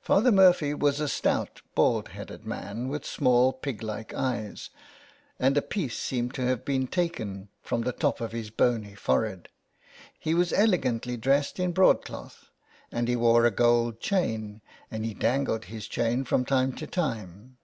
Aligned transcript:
Father 0.00 0.32
Murphy 0.32 0.74
was 0.74 0.98
a 0.98 1.06
stout, 1.06 1.62
bald 1.76 2.08
headed 2.08 2.44
man 2.44 2.88
with 2.88 3.04
small 3.04 3.52
pig 3.52 3.84
like 3.84 4.12
eyes, 4.12 4.70
and 5.38 5.56
a 5.56 5.62
piece 5.62 5.96
seemed 5.96 6.34
to 6.34 6.44
have 6.44 6.64
been 6.64 6.88
taken 6.88 7.50
from 7.62 7.82
the 7.82 7.92
top 7.92 8.20
of 8.20 8.32
his 8.32 8.50
bony 8.50 8.96
forehead. 8.96 9.48
He 10.18 10.34
was 10.34 10.52
elegantly 10.52 11.16
dressed 11.16 11.60
in 11.60 11.70
broad 11.70 12.04
cloth 12.04 12.50
and 12.90 13.06
he 13.06 13.14
wore 13.14 13.46
a 13.46 13.52
gold 13.52 14.00
chain 14.00 14.60
and 14.90 15.04
he 15.04 15.14
dangled 15.14 15.66
his 15.66 15.86
chain 15.86 16.24
from 16.24 16.44
time 16.44 16.72
to 16.72 16.88
time. 16.88 17.56